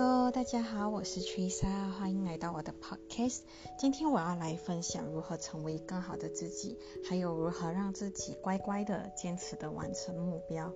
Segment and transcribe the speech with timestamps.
[0.00, 3.40] Hello，大家好，我是 Trisa，欢迎来到我的 Podcast。
[3.76, 10.72] 今天我要来分享如何成为更好的自己，还有如何让自己乖乖的、坚持的完成目标。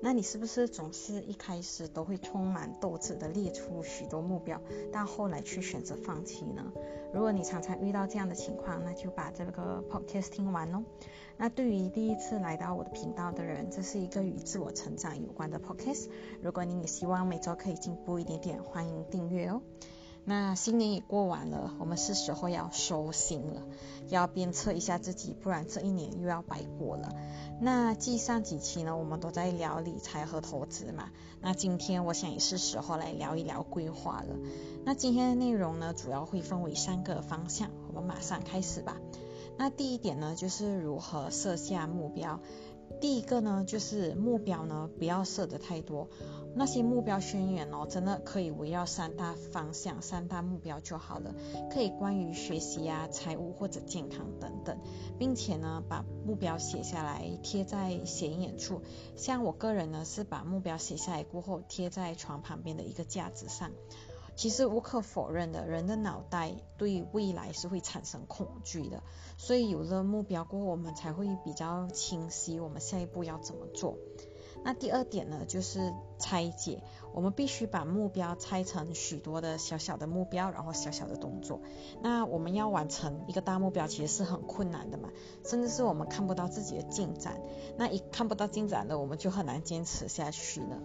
[0.00, 4.60] 那你是不是总是一开始都会充满斗志的列出许多目标，
[4.92, 6.72] 但后来却选择放弃呢？
[7.12, 10.84] 如果你常常遇到这样的情况，那就把这个 podcast 听完哦。
[11.36, 16.08] 那对于第一次来到我的频道的人，这是一个与自我成长有关的 podcast。
[16.42, 19.62] 如果你也希望每周可以进步一点点，欢迎订阅哦。
[20.28, 23.62] 那新年也过完了，我们是时候要收心了，
[24.10, 27.08] 要鞭策一下自己，不然这一年又要白过了。
[27.62, 31.08] 那继上几期呢，我们都在聊理财和投资嘛，
[31.40, 34.36] 那今天我想也是时候来聊一聊规划了。
[34.84, 38.98] 那今天的内容呢，主要会分为三个方向，我们马上开始吧。
[39.56, 42.38] 那第一点呢，就是如何设下目标。
[43.00, 46.08] 第一个呢，就是目标呢不要设的太多，
[46.54, 51.34] 那些目标宣言哦，真的可以围绕三大方向、三大目标就好了，
[51.72, 54.78] 可以关于学习啊、财务或者健康等等，
[55.16, 58.82] 并且呢把目标写下来贴在显眼处，
[59.14, 63.70] 像我个人呢是把目标写下来过后贴在床旁边的一个架子上。
[64.38, 69.02] 其实无可否认的，人的脑袋对未来是会产生恐惧的，
[69.36, 73.98] 所以有了目标过后，我们才会比较清晰我们下一步要怎么做。
[74.62, 81.60] 那第二点呢，就是拆解，我们必须把目标拆成许多的小小的目标，然后小小的动作。
[82.02, 85.10] 那我们要完成一个大目标，其实是很困难的嘛，
[85.44, 87.40] 甚至是我们看不到自己的进展。
[87.76, 90.80] 那一看不到进展了，我们就很难坚持下去了。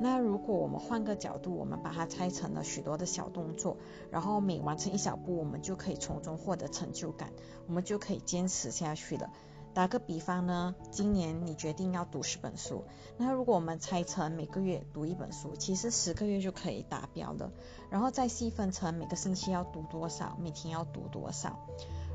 [0.00, 3.76] 那如果我们换个角度，我们把它拆成了许多的小动作，
[4.10, 7.32] 然后每完成一小步，我们就可以从中获得成就感，
[7.66, 9.30] 我们就可以坚持下去了。
[9.74, 12.84] 打个比方呢，今年你决定要读十本书，
[13.16, 17.52] 那如果我们拆成每个月读一本书，其实十个月就可以达标了。
[17.90, 21.58] 然后再细分成每个星期要读多少，每天要读多少。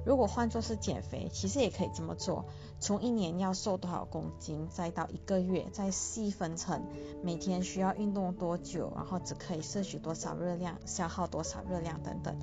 [0.06, 2.46] 如果换作是减肥，其实也可以这么做，
[2.82, 6.84] 从一年要瘦多少公斤，再到一个月，再细分成
[7.24, 12.38] 每天需要运动多久，然后只可以摄取多少热量，消耗多少热量等等。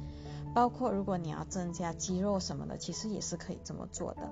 [0.55, 4.23] 包括如果你要增加肌肉什么的，其实也是可以这么做的。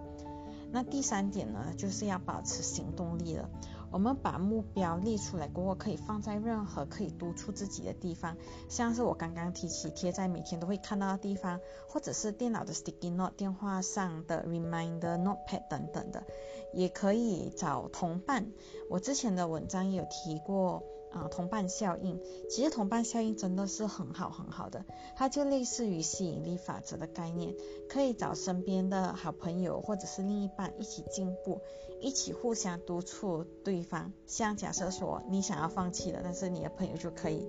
[0.70, 3.48] 那第三点呢，就是要保持行动力了。
[3.90, 8.36] 我们把目标列出来过后，可以放在任何可以督促自己的地方，
[8.68, 16.24] 像是我刚刚提起贴在每天都会看到的地方，或者是电脑的 sticky note、电话上的 reminder notepad 等等的，
[16.74, 18.52] 也可以找同伴。
[18.90, 20.82] 我之前的文章也有提过。
[21.10, 22.20] 啊，同伴效应，
[22.50, 24.84] 其实同伴效应真的是很好很好的，
[25.16, 27.54] 它就类似于吸引力法则的概念，
[27.88, 31.60] 可以找身边的好朋友或者是另一半一起进步，
[32.00, 34.12] 一起互相督促对方。
[34.26, 37.46] 像假设说你想要放弃了，但是你的朋友就可以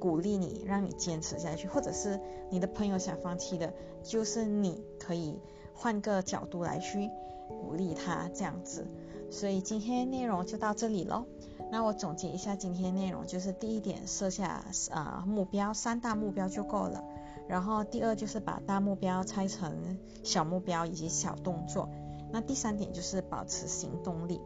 [0.00, 2.18] 鼓励你，让你坚持下去，或者是
[2.50, 5.38] 你的朋友想放弃的，就是你可以
[5.74, 7.10] 换个角度来去
[7.48, 8.86] 鼓励他这样子。
[9.30, 11.26] 所以今天内容就到这里喽。
[11.72, 17.02] 那我总结一下今天内容，就是第一点设下呃目标，三大目标就够了。
[17.48, 21.88] 然后第二就是把大目标拆成小目标以及小动作。
[22.30, 24.38] 那第三点就是保持行动力。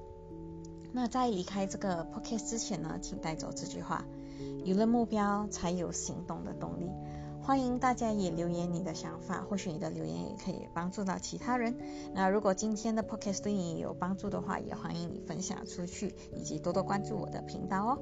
[0.92, 4.04] 那在离开这个 podcast 之前呢，请带走这句话：
[4.65, 6.88] 有了目标，才有行动的动力。
[7.46, 11.78] 欢迎大家也留言你的想法，或许你的留言也可以帮助到其他人。
[12.12, 17.98] 那如果今天的 podcast 对你有帮助的话，也欢迎你分享出去，以及多多关注我的频道哦。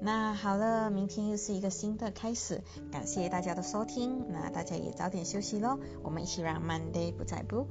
[0.00, 4.24] 那好了，明天又是一个新的开始，感谢大家的收听。
[4.30, 7.66] 那大家也早点休息喽，我们一起让 Monday 不再不。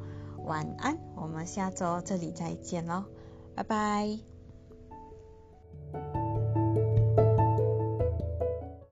[0.46, 3.06] 晚安，我们下周这里再见喽，
[3.56, 4.35] 拜拜。